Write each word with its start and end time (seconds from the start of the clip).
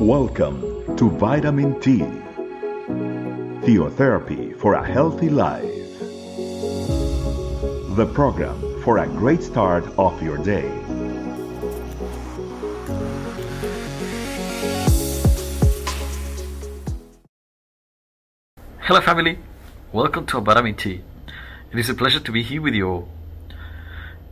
Welcome 0.00 0.96
to 0.96 1.10
Vitamin 1.10 1.80
T, 1.80 1.98
Theotherapy 3.66 4.56
for 4.56 4.74
a 4.74 4.86
Healthy 4.86 5.28
Life. 5.28 5.64
The 7.96 8.08
program 8.14 8.80
for 8.84 8.98
a 8.98 9.08
great 9.08 9.42
start 9.42 9.84
of 9.98 10.22
your 10.22 10.38
day. 10.38 10.68
Hello, 18.82 19.00
family. 19.00 19.40
Welcome 19.92 20.26
to 20.26 20.40
Vitamin 20.40 20.76
T. 20.76 21.02
It 21.72 21.78
is 21.80 21.90
a 21.90 21.94
pleasure 21.94 22.20
to 22.20 22.30
be 22.30 22.44
here 22.44 22.62
with 22.62 22.74
you 22.74 22.88
all. 22.88 23.08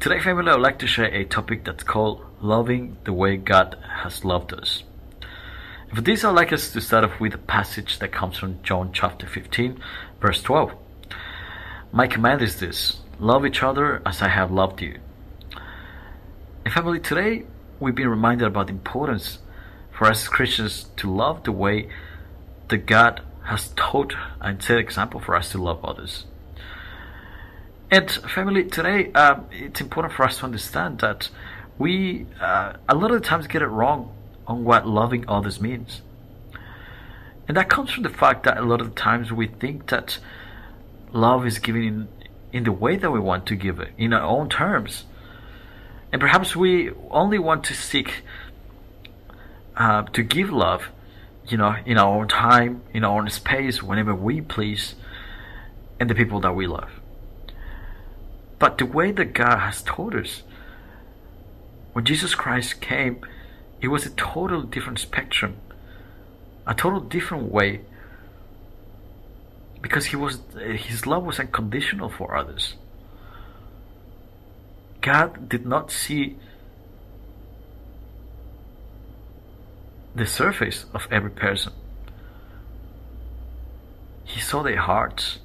Today, 0.00 0.18
family, 0.18 0.50
I 0.50 0.54
would 0.54 0.62
like 0.62 0.80
to 0.80 0.88
share 0.88 1.14
a 1.14 1.24
topic 1.24 1.64
that's 1.64 1.84
called 1.84 2.20
loving 2.40 2.96
the 3.04 3.12
way 3.12 3.36
God 3.36 3.78
has 4.02 4.24
loved 4.24 4.52
us. 4.52 4.82
For 5.94 6.00
this, 6.00 6.24
I'd 6.24 6.30
like 6.30 6.54
us 6.54 6.72
to 6.72 6.80
start 6.80 7.04
off 7.04 7.20
with 7.20 7.34
a 7.34 7.38
passage 7.38 7.98
that 7.98 8.12
comes 8.12 8.38
from 8.38 8.62
John 8.62 8.92
chapter 8.94 9.26
15, 9.26 9.78
verse 10.22 10.42
12. 10.42 10.72
My 11.92 12.06
command 12.06 12.40
is 12.40 12.58
this 12.58 13.00
love 13.18 13.44
each 13.44 13.62
other 13.62 14.00
as 14.06 14.22
I 14.22 14.28
have 14.28 14.50
loved 14.50 14.80
you. 14.80 14.98
And 16.64 16.72
family, 16.72 16.98
today 16.98 17.44
we've 17.78 17.94
been 17.94 18.08
reminded 18.08 18.46
about 18.46 18.68
the 18.68 18.72
importance 18.72 19.40
for 19.90 20.06
us 20.06 20.28
Christians 20.28 20.86
to 20.96 21.14
love 21.14 21.44
the 21.44 21.52
way 21.52 21.90
that 22.68 22.86
God 22.86 23.20
has 23.44 23.68
taught 23.76 24.14
and 24.40 24.62
set 24.62 24.78
example 24.78 25.20
for 25.20 25.36
us 25.36 25.50
to 25.50 25.62
love 25.62 25.84
others. 25.84 26.24
And 27.90 28.10
family, 28.10 28.64
today 28.64 29.12
um, 29.12 29.44
it's 29.52 29.82
important 29.82 30.14
for 30.14 30.24
us 30.24 30.38
to 30.38 30.44
understand 30.44 31.00
that 31.00 31.28
we 31.76 32.24
uh, 32.40 32.78
a 32.88 32.94
lot 32.94 33.10
of 33.10 33.20
times 33.20 33.46
get 33.46 33.60
it 33.60 33.66
wrong 33.66 34.10
on 34.52 34.64
what 34.64 34.86
loving 34.86 35.24
others 35.26 35.60
means. 35.60 36.02
And 37.48 37.56
that 37.56 37.68
comes 37.68 37.90
from 37.90 38.02
the 38.02 38.08
fact 38.08 38.44
that 38.44 38.58
a 38.58 38.62
lot 38.62 38.80
of 38.80 38.94
the 38.94 39.00
times 39.00 39.32
we 39.32 39.46
think 39.46 39.88
that 39.88 40.18
love 41.12 41.46
is 41.46 41.58
given 41.58 41.82
in, 41.82 42.08
in 42.52 42.64
the 42.64 42.72
way 42.72 42.96
that 42.96 43.10
we 43.10 43.18
want 43.18 43.46
to 43.46 43.56
give 43.56 43.80
it, 43.80 43.90
in 43.96 44.12
our 44.12 44.22
own 44.22 44.48
terms. 44.48 45.04
And 46.12 46.20
perhaps 46.20 46.54
we 46.54 46.90
only 47.10 47.38
want 47.38 47.64
to 47.64 47.74
seek 47.74 48.22
uh, 49.76 50.02
to 50.02 50.22
give 50.22 50.50
love, 50.50 50.88
you 51.48 51.56
know, 51.56 51.74
in 51.86 51.98
our 51.98 52.20
own 52.20 52.28
time, 52.28 52.82
in 52.92 53.04
our 53.04 53.18
own 53.18 53.30
space, 53.30 53.82
whenever 53.82 54.14
we 54.14 54.40
please, 54.40 54.94
and 55.98 56.10
the 56.10 56.14
people 56.14 56.40
that 56.40 56.54
we 56.54 56.66
love. 56.66 56.90
But 58.58 58.78
the 58.78 58.86
way 58.86 59.10
that 59.12 59.32
God 59.32 59.58
has 59.58 59.82
taught 59.82 60.14
us, 60.14 60.42
when 61.94 62.04
Jesus 62.04 62.34
Christ 62.34 62.80
came, 62.80 63.24
it 63.82 63.88
was 63.88 64.06
a 64.06 64.10
total 64.10 64.62
different 64.62 65.00
spectrum, 65.00 65.56
a 66.66 66.72
total 66.72 67.00
different 67.00 67.50
way, 67.50 67.80
because 69.80 70.06
he 70.06 70.16
was 70.16 70.38
his 70.76 71.04
love 71.04 71.24
was 71.24 71.40
unconditional 71.40 72.08
for 72.08 72.36
others. 72.36 72.76
God 75.00 75.48
did 75.48 75.66
not 75.66 75.90
see 75.90 76.36
the 80.14 80.26
surface 80.26 80.86
of 80.94 81.08
every 81.10 81.30
person. 81.30 81.72
He 84.24 84.40
saw 84.40 84.62
their 84.62 84.78
hearts. 84.78 85.40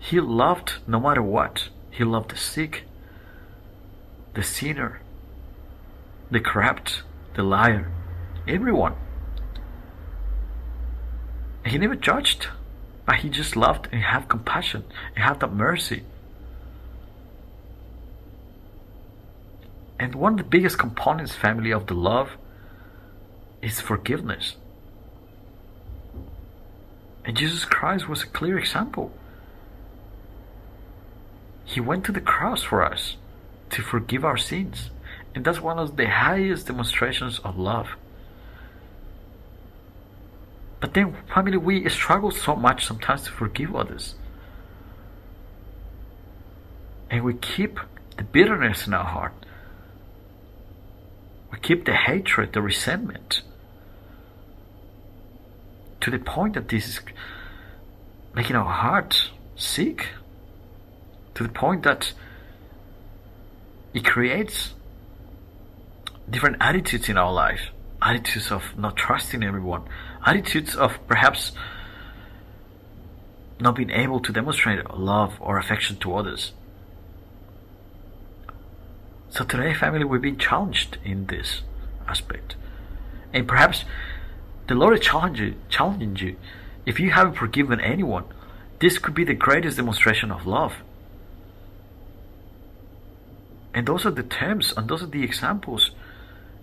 He 0.00 0.18
loved 0.18 0.78
no 0.88 0.98
matter 0.98 1.22
what. 1.22 1.68
He 1.92 2.02
loved 2.02 2.32
the 2.32 2.36
sick, 2.36 2.82
the 4.34 4.42
sinner, 4.42 5.00
the 6.28 6.40
corrupt, 6.40 7.02
the 7.34 7.42
liar, 7.42 7.90
everyone. 8.46 8.94
He 11.64 11.78
never 11.78 11.94
judged, 11.94 12.48
but 13.06 13.16
he 13.16 13.28
just 13.28 13.56
loved 13.56 13.88
and 13.92 14.02
had 14.02 14.28
compassion 14.28 14.84
and 15.14 15.24
had 15.24 15.40
that 15.40 15.52
mercy. 15.52 16.04
And 19.98 20.14
one 20.14 20.32
of 20.32 20.38
the 20.38 20.44
biggest 20.44 20.78
components, 20.78 21.34
family, 21.34 21.70
of 21.70 21.86
the 21.86 21.94
love 21.94 22.30
is 23.60 23.80
forgiveness. 23.80 24.56
And 27.24 27.36
Jesus 27.36 27.66
Christ 27.66 28.08
was 28.08 28.22
a 28.22 28.26
clear 28.26 28.58
example. 28.58 29.12
He 31.66 31.80
went 31.80 32.04
to 32.06 32.12
the 32.12 32.20
cross 32.20 32.62
for 32.62 32.82
us 32.82 33.16
to 33.70 33.82
forgive 33.82 34.24
our 34.24 34.38
sins. 34.38 34.90
And 35.34 35.44
that's 35.44 35.60
one 35.60 35.78
of 35.78 35.96
the 35.96 36.08
highest 36.08 36.66
demonstrations 36.66 37.38
of 37.40 37.56
love. 37.56 37.88
But 40.80 40.94
then, 40.94 41.16
family, 41.32 41.58
we 41.58 41.88
struggle 41.88 42.30
so 42.30 42.56
much 42.56 42.86
sometimes 42.86 43.24
to 43.24 43.30
forgive 43.30 43.76
others. 43.76 44.14
And 47.10 47.22
we 47.22 47.34
keep 47.34 47.78
the 48.16 48.24
bitterness 48.24 48.86
in 48.86 48.94
our 48.94 49.04
heart. 49.04 49.34
We 51.52 51.58
keep 51.58 51.84
the 51.84 51.94
hatred, 51.94 52.52
the 52.52 52.62
resentment. 52.62 53.42
To 56.00 56.10
the 56.10 56.18
point 56.18 56.54
that 56.54 56.68
this 56.68 56.88
is 56.88 57.00
making 58.34 58.56
our 58.56 58.72
heart 58.72 59.30
sick. 59.56 60.08
To 61.34 61.42
the 61.42 61.50
point 61.50 61.82
that 61.82 62.14
it 63.92 64.04
creates 64.04 64.72
different 66.30 66.56
attitudes 66.60 67.08
in 67.08 67.16
our 67.16 67.32
life. 67.32 67.70
Attitudes 68.02 68.50
of 68.50 68.76
not 68.78 68.96
trusting 68.96 69.42
everyone. 69.42 69.82
Attitudes 70.24 70.74
of 70.74 70.98
perhaps 71.06 71.52
not 73.60 73.74
being 73.76 73.90
able 73.90 74.20
to 74.20 74.32
demonstrate 74.32 74.88
love 74.94 75.34
or 75.40 75.58
affection 75.58 75.96
to 75.98 76.14
others. 76.14 76.52
So 79.28 79.44
today 79.44 79.74
family 79.74 80.04
we've 80.04 80.22
been 80.22 80.38
challenged 80.38 80.98
in 81.04 81.26
this 81.26 81.62
aspect. 82.08 82.56
And 83.32 83.46
perhaps 83.46 83.84
the 84.66 84.74
lord 84.74 84.98
is 84.98 85.04
challenging, 85.04 85.56
challenging 85.68 86.16
you. 86.16 86.36
If 86.86 86.98
you 86.98 87.10
haven't 87.10 87.34
forgiven 87.34 87.80
anyone 87.80 88.24
this 88.80 88.98
could 88.98 89.14
be 89.14 89.24
the 89.24 89.34
greatest 89.34 89.76
demonstration 89.76 90.32
of 90.32 90.46
love. 90.46 90.76
And 93.72 93.86
those 93.86 94.04
are 94.04 94.10
the 94.10 94.22
terms 94.22 94.72
and 94.76 94.88
those 94.88 95.02
are 95.02 95.06
the 95.06 95.22
examples 95.22 95.90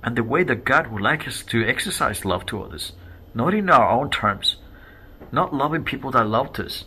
and 0.08 0.16
the 0.16 0.24
way 0.24 0.42
that 0.42 0.64
God 0.64 0.88
would 0.88 1.02
like 1.02 1.28
us 1.28 1.44
to 1.44 1.68
exercise 1.68 2.24
love 2.24 2.46
to 2.46 2.64
others, 2.64 2.94
not 3.34 3.54
in 3.54 3.70
our 3.70 3.90
own 3.90 4.10
terms, 4.10 4.56
not 5.34 5.54
loving 5.54 5.84
people 5.84 6.12
that 6.12 6.26
loved 6.26 6.62
us, 6.62 6.86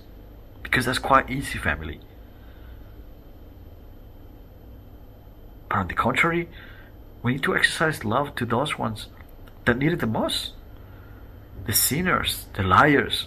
because 0.63 0.87
that's 0.87 0.99
quite 0.99 1.29
easy, 1.29 1.59
family. 1.59 2.01
But 5.69 5.81
on 5.81 5.89
the 5.89 5.93
contrary, 5.93 6.49
we 7.23 7.33
need 7.33 7.43
to 7.43 7.55
exercise 7.55 8.07
love 8.07 8.35
to 8.37 8.47
those 8.47 8.79
ones 8.79 9.09
that 9.67 9.77
need 9.77 9.93
it 9.93 10.01
the 10.01 10.07
most 10.07 10.53
the 11.67 11.75
sinners, 11.75 12.47
the 12.55 12.63
liars, 12.63 13.27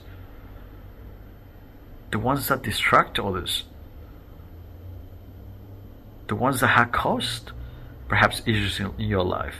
the 2.10 2.18
ones 2.18 2.48
that 2.48 2.64
distract 2.64 3.20
others, 3.20 3.66
the 6.30 6.36
ones 6.36 6.62
that 6.62 6.70
have 6.70 6.92
caused 6.92 7.52
perhaps 8.08 8.42
issues 8.48 8.80
in, 8.80 8.88
in 8.98 9.08
your 9.08 9.24
life. 9.24 9.58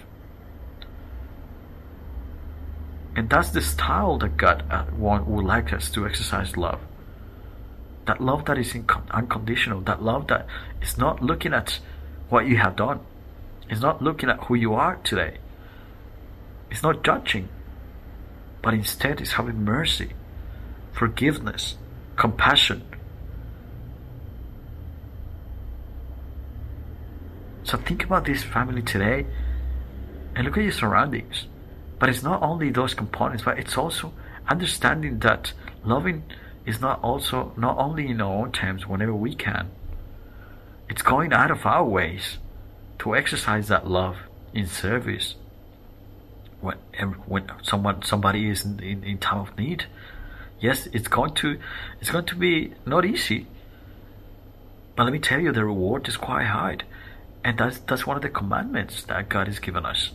And 3.16 3.30
that's 3.30 3.52
the 3.52 3.62
style 3.62 4.18
that 4.20 4.38
God 4.38 4.64
uh, 4.72 4.86
want, 4.98 5.28
would 5.28 5.46
like 5.46 5.72
us 5.72 5.90
to 5.92 6.06
exercise 6.06 6.58
love. 6.58 6.80
That 8.06 8.22
love 8.22 8.46
that 8.46 8.58
is 8.58 8.76
unconditional. 9.12 9.82
That 9.82 10.02
love 10.02 10.28
that 10.28 10.48
is 10.82 10.98
not 10.98 11.22
looking 11.22 11.54
at 11.54 11.80
what 12.30 12.48
you 12.48 12.58
have 12.58 12.76
done. 12.76 13.00
It's 13.70 13.82
not 13.82 14.02
looking 14.02 14.30
at 14.30 14.44
who 14.46 14.56
you 14.56 14.74
are 14.74 14.98
today. 15.04 15.38
It's 16.70 16.84
not 16.84 17.04
judging. 17.04 17.50
But 18.62 18.74
instead 18.74 19.22
is 19.22 19.34
having 19.34 19.64
mercy, 19.64 20.14
forgiveness, 20.92 21.76
compassion. 22.16 22.84
So 27.64 27.78
think 27.78 28.04
about 28.04 28.26
this 28.26 28.44
family 28.44 28.82
today 28.82 29.26
and 30.36 30.46
look 30.46 30.58
at 30.58 30.64
your 30.64 30.72
surroundings. 30.72 31.46
But 32.04 32.10
it's 32.10 32.22
not 32.22 32.44
only 32.44 32.70
those 32.70 32.94
components, 32.94 33.46
but 33.46 33.58
it's 33.58 33.78
also 33.78 34.12
understanding 34.50 35.20
that 35.20 35.54
loving 35.86 36.24
is 36.66 36.82
not 36.82 37.02
also 37.02 37.54
not 37.56 37.78
only 37.78 38.10
in 38.10 38.20
our 38.20 38.42
own 38.44 38.52
terms 38.52 38.86
whenever 38.86 39.16
we 39.16 39.34
can. 39.34 39.72
It's 40.90 41.02
going 41.02 41.32
out 41.32 41.50
of 41.50 41.66
our 41.66 41.86
ways 41.86 42.40
to 43.00 43.16
exercise 43.16 43.70
that 43.70 43.88
love 43.88 44.18
in 44.54 44.68
service 44.68 45.36
when 46.60 46.76
when 47.26 47.50
someone 47.62 48.02
somebody 48.04 48.50
is 48.50 48.66
in, 48.66 48.82
in, 48.82 49.04
in 49.06 49.18
time 49.18 49.40
of 49.40 49.58
need. 49.58 49.86
Yes, 50.60 50.90
it's 50.92 51.08
going 51.08 51.34
to 51.36 51.58
it's 52.02 52.10
going 52.10 52.26
to 52.26 52.36
be 52.36 52.74
not 52.86 53.06
easy. 53.06 53.48
But 54.98 55.06
let 55.06 55.14
me 55.14 55.20
tell 55.20 55.40
you 55.40 55.54
the 55.54 55.64
reward 55.64 56.06
is 56.10 56.18
quite 56.18 56.48
high. 56.48 56.80
And 57.46 57.58
that's 57.58 57.80
that's 57.80 58.06
one 58.06 58.18
of 58.18 58.24
the 58.24 58.30
commandments 58.30 59.04
that 59.04 59.30
God 59.30 59.48
has 59.48 59.60
given 59.60 59.86
us 59.86 60.12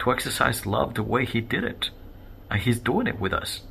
to 0.00 0.12
exercise 0.12 0.66
love 0.66 0.94
the 0.94 1.02
way 1.02 1.24
He 1.24 1.40
did 1.40 1.64
it. 1.64 1.90
And 2.50 2.60
He's 2.60 2.78
doing 2.78 3.06
it 3.06 3.20
with 3.20 3.32
us. 3.32 3.62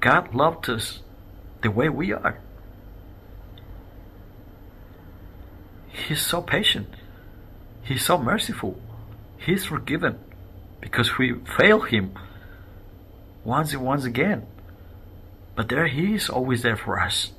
God 0.00 0.34
loved 0.34 0.68
us 0.68 1.00
the 1.62 1.70
way 1.70 1.88
we 1.88 2.12
are. 2.12 2.38
He's 5.88 6.24
so 6.24 6.40
patient. 6.40 6.88
He's 7.82 8.04
so 8.04 8.18
merciful. 8.18 8.80
He's 9.38 9.64
forgiven 9.64 10.18
because 10.80 11.18
we 11.18 11.34
fail 11.56 11.80
Him 11.80 12.14
once 13.44 13.72
and 13.72 13.82
once 13.82 14.04
again. 14.04 14.46
But 15.56 15.68
there 15.68 15.86
He 15.86 16.14
is 16.14 16.28
always 16.28 16.62
there 16.62 16.76
for 16.76 17.00
us. 17.00 17.32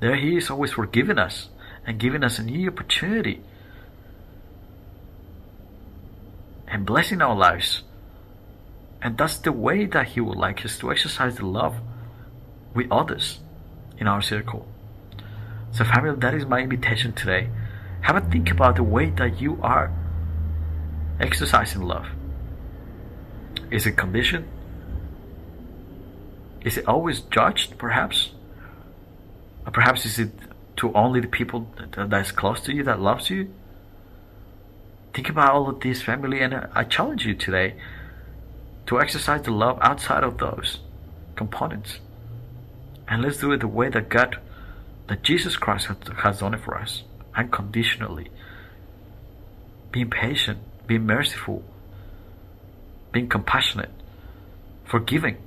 There 0.00 0.16
He 0.16 0.36
is 0.36 0.50
always 0.50 0.72
forgiving 0.72 1.18
us 1.18 1.48
and 1.86 1.98
giving 1.98 2.22
us 2.22 2.38
a 2.38 2.42
new 2.42 2.68
opportunity 2.68 3.42
and 6.68 6.86
blessing 6.86 7.22
our 7.22 7.36
lives. 7.36 7.82
And 9.02 9.16
that's 9.16 9.38
the 9.38 9.52
way 9.52 9.86
that 9.86 10.08
He 10.08 10.20
would 10.20 10.38
like 10.38 10.64
us 10.64 10.78
to 10.78 10.90
exercise 10.90 11.36
the 11.36 11.46
love 11.46 11.76
with 12.74 12.86
others 12.90 13.40
in 13.98 14.06
our 14.06 14.22
circle. 14.22 14.66
So, 15.72 15.84
family, 15.84 16.16
that 16.16 16.34
is 16.34 16.46
my 16.46 16.60
invitation 16.60 17.12
today. 17.12 17.48
Have 18.02 18.16
a 18.16 18.20
think 18.20 18.50
about 18.50 18.76
the 18.76 18.82
way 18.82 19.10
that 19.10 19.40
you 19.40 19.58
are 19.62 19.92
exercising 21.20 21.82
love. 21.82 22.06
Is 23.70 23.86
it 23.86 23.92
conditioned? 23.92 24.46
Is 26.62 26.76
it 26.76 26.86
always 26.88 27.20
judged, 27.20 27.78
perhaps? 27.78 28.30
Or 29.64 29.72
perhaps 29.72 30.04
is 30.06 30.18
it 30.18 30.30
to 30.76 30.92
only 30.94 31.20
the 31.20 31.28
people 31.28 31.68
that, 31.76 32.20
is 32.20 32.32
close 32.32 32.60
to 32.62 32.74
you, 32.74 32.82
that 32.84 33.00
loves 33.00 33.30
you? 33.30 33.50
Think 35.16 35.30
about 35.30 35.54
all 35.54 35.70
of 35.70 35.80
this, 35.80 36.02
family, 36.02 36.42
and 36.42 36.54
I 36.74 36.84
challenge 36.84 37.24
you 37.24 37.34
today 37.34 37.76
to 38.84 39.00
exercise 39.00 39.40
the 39.40 39.50
love 39.50 39.78
outside 39.80 40.22
of 40.22 40.36
those 40.36 40.80
components. 41.36 42.00
And 43.08 43.22
let's 43.22 43.38
do 43.38 43.50
it 43.52 43.60
the 43.60 43.66
way 43.66 43.88
that 43.88 44.10
God, 44.10 44.36
that 45.06 45.22
Jesus 45.22 45.56
Christ 45.56 45.88
has 46.18 46.40
done 46.40 46.52
it 46.52 46.60
for 46.60 46.76
us, 46.76 47.02
unconditionally. 47.34 48.28
Being 49.90 50.10
patient, 50.10 50.58
being 50.86 51.06
merciful, 51.06 51.64
being 53.10 53.30
compassionate, 53.30 53.92
forgiving, 54.84 55.38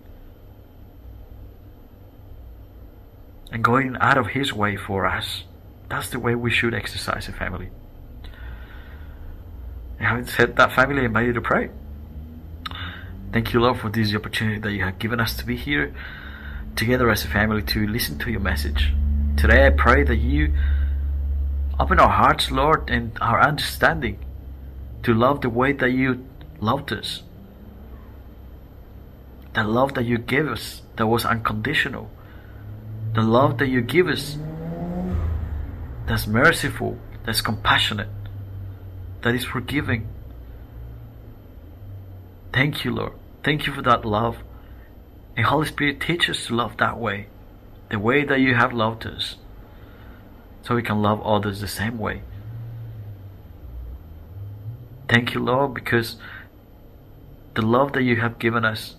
and 3.51 3.63
going 3.63 3.95
out 4.01 4.17
of 4.17 4.29
His 4.29 4.51
way 4.51 4.75
for 4.75 5.05
us. 5.05 5.43
That's 5.89 6.09
the 6.09 6.19
way 6.19 6.33
we 6.33 6.49
should 6.49 6.73
exercise 6.73 7.27
a 7.27 7.33
family. 7.33 7.69
And 9.99 10.07
having 10.07 10.25
said 10.25 10.55
that, 10.55 10.71
family, 10.71 11.01
I 11.01 11.05
invite 11.05 11.27
you 11.27 11.33
to 11.33 11.41
pray. 11.41 11.69
Thank 13.31 13.53
you, 13.53 13.59
Lord, 13.59 13.79
for 13.79 13.89
this 13.89 14.15
opportunity 14.15 14.59
that 14.59 14.71
you 14.71 14.83
have 14.83 14.97
given 14.97 15.19
us 15.19 15.35
to 15.35 15.45
be 15.45 15.55
here 15.55 15.93
together 16.75 17.11
as 17.11 17.25
a 17.25 17.27
family 17.27 17.61
to 17.63 17.85
listen 17.85 18.17
to 18.19 18.31
your 18.31 18.39
message. 18.39 18.93
Today, 19.37 19.67
I 19.67 19.69
pray 19.69 20.03
that 20.03 20.15
you 20.15 20.53
open 21.79 21.99
our 21.99 22.09
hearts, 22.09 22.49
Lord, 22.49 22.89
and 22.89 23.11
our 23.21 23.41
understanding 23.41 24.17
to 25.03 25.13
love 25.13 25.41
the 25.41 25.49
way 25.49 25.73
that 25.73 25.91
you 25.91 26.25
loved 26.59 26.91
us. 26.91 27.23
The 29.53 29.63
love 29.63 29.93
that 29.95 30.05
you 30.05 30.17
gave 30.17 30.47
us 30.47 30.81
that 30.95 31.07
was 31.07 31.25
unconditional. 31.25 32.09
The 33.13 33.21
love 33.21 33.57
that 33.57 33.67
you 33.67 33.81
give 33.81 34.07
us 34.07 34.37
that's 36.07 36.25
merciful, 36.25 36.97
that's 37.25 37.41
compassionate, 37.41 38.09
that 39.21 39.35
is 39.35 39.45
forgiving. 39.45 40.07
Thank 42.53 42.83
you, 42.83 42.93
Lord. 42.93 43.13
Thank 43.43 43.67
you 43.67 43.73
for 43.73 43.81
that 43.83 44.05
love. 44.05 44.37
And 45.35 45.45
Holy 45.45 45.67
Spirit, 45.67 46.01
teach 46.01 46.29
us 46.29 46.47
to 46.47 46.55
love 46.55 46.77
that 46.77 46.97
way, 46.97 47.27
the 47.89 47.99
way 47.99 48.23
that 48.23 48.39
you 48.39 48.55
have 48.55 48.73
loved 48.73 49.05
us, 49.05 49.35
so 50.63 50.75
we 50.75 50.83
can 50.83 51.01
love 51.01 51.21
others 51.21 51.61
the 51.61 51.67
same 51.67 51.97
way. 51.97 52.21
Thank 55.07 55.33
you, 55.33 55.39
Lord, 55.39 55.73
because 55.73 56.17
the 57.55 57.61
love 57.61 57.93
that 57.93 58.03
you 58.03 58.17
have 58.17 58.37
given 58.37 58.63
us, 58.65 58.95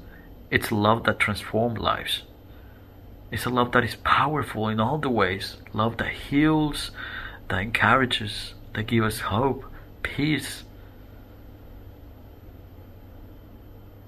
it's 0.50 0.72
love 0.72 1.04
that 1.04 1.20
transforms 1.20 1.78
lives. 1.78 2.22
It's 3.30 3.44
a 3.44 3.50
love 3.50 3.72
that 3.72 3.84
is 3.84 3.96
powerful 3.96 4.68
in 4.68 4.80
all 4.80 4.98
the 4.98 5.08
ways. 5.08 5.56
Love 5.72 5.98
that 5.98 6.12
heals, 6.12 6.90
that 7.48 7.60
encourages, 7.60 8.54
that 8.74 8.88
gives 8.88 9.06
us 9.06 9.20
hope, 9.20 9.64
peace. 10.02 10.64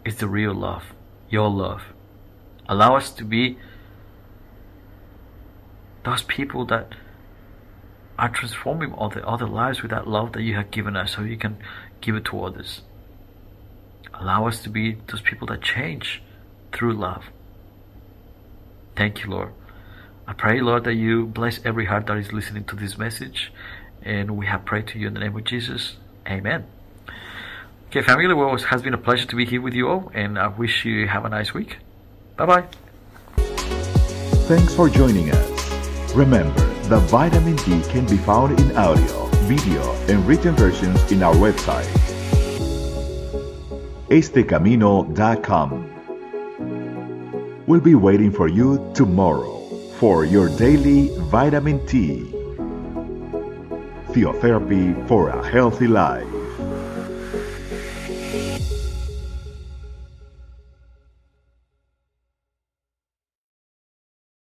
It's 0.05 0.17
the 0.17 0.29
real 0.29 0.55
love, 0.55 0.85
your 1.31 1.49
love. 1.49 1.83
Allow 2.69 2.97
us 2.97 3.11
to 3.13 3.25
be 3.25 3.59
those 6.05 6.23
people 6.23 6.65
that 6.67 6.95
are 8.19 8.29
transforming 8.29 8.95
other 8.99 9.27
other 9.27 9.47
lives 9.47 9.83
with 9.83 9.91
that 9.91 10.07
love 10.07 10.33
that 10.33 10.43
you 10.43 10.55
have 10.55 10.71
given 10.71 10.97
us 10.97 11.15
so 11.15 11.23
you 11.23 11.37
can 11.37 11.57
give 12.01 12.15
it 12.17 12.25
to 12.27 12.45
others. 12.45 12.83
Allow 14.15 14.47
us 14.47 14.63
to 14.63 14.69
be 14.69 14.99
those 15.09 15.21
people 15.21 15.47
that 15.49 15.63
change 15.63 16.23
through 16.73 16.95
love. 16.95 17.25
Thank 18.97 19.25
you, 19.25 19.31
Lord. 19.31 19.53
I 20.27 20.35
pray, 20.35 20.61
Lord, 20.61 20.85
that 20.85 20.95
you 20.95 21.27
bless 21.27 21.65
every 21.65 21.87
heart 21.87 22.07
that 22.07 22.17
is 22.17 22.33
listening 22.33 22.65
to 22.65 22.77
this 22.77 22.97
message. 22.97 23.53
And 24.05 24.37
we 24.37 24.47
have 24.47 24.65
prayed 24.65 24.87
to 24.89 24.99
you 24.99 25.07
in 25.09 25.15
the 25.15 25.21
name 25.21 25.37
of 25.37 25.45
Jesus. 25.45 25.97
Amen. 26.27 26.67
Okay, 27.89 28.01
family, 28.01 28.33
well, 28.33 28.55
it 28.55 28.63
has 28.63 28.81
been 28.81 28.95
a 28.95 28.99
pleasure 28.99 29.27
to 29.27 29.37
be 29.37 29.45
here 29.45 29.61
with 29.61 29.75
you 29.75 29.89
all, 29.89 30.11
and 30.15 30.39
I 30.39 30.49
wish 30.49 30.87
you 30.87 31.07
have 31.09 31.27
a 31.27 31.29
nice 31.29 31.53
week. 31.53 31.77
Bye 32.37 32.47
bye. 32.47 32.65
Thanks 34.49 34.75
for 34.75 34.89
joining 34.89 35.31
us. 35.31 36.15
Remember, 36.15 36.59
the 36.89 36.99
vitamin 36.99 37.57
T 37.59 37.83
can 37.91 38.07
be 38.07 38.17
found 38.17 38.59
in 38.59 38.77
audio, 38.77 39.27
video, 39.45 39.93
and 40.09 40.27
written 40.27 40.55
versions 40.57 41.13
in 41.13 41.23
our 41.23 41.35
website, 41.35 41.87
estecamino.com. 44.09 45.89
We'll 47.67 47.81
be 47.81 47.95
waiting 47.95 48.33
for 48.33 48.49
you 48.49 48.91
tomorrow 48.95 49.61
for 49.99 50.25
your 50.25 50.49
daily 50.49 51.11
vitamin 51.31 51.87
T. 51.87 52.42
Theotherapy 54.13 55.09
for 55.09 55.31
a 55.31 55.49
healthy 55.49 55.87
life. 55.87 56.42